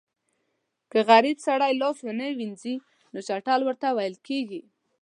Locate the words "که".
0.91-0.99